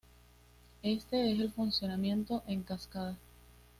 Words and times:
Éste 0.81 1.31
es 1.31 1.39
el 1.39 1.51
funcionamiento 1.51 2.41
en 2.47 2.63
cascada. 2.63 3.15